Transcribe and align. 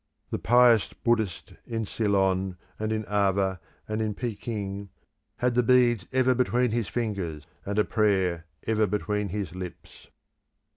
The 0.31 0.39
pious 0.39 0.93
Buddhist 0.93 1.53
in 1.67 1.85
Ceylon, 1.85 2.57
and 2.79 2.91
in 2.91 3.03
Ava, 3.03 3.59
and 3.87 4.01
in 4.01 4.15
Pekin, 4.15 4.89
had 5.37 5.53
the 5.53 5.61
beads 5.61 6.07
ever 6.11 6.33
between 6.33 6.71
his 6.71 6.87
fingers, 6.87 7.45
and 7.67 7.77
a 7.77 7.85
prayer 7.85 8.47
ever 8.65 8.87
between 8.87 9.29
his 9.29 9.53
lips. 9.53 10.07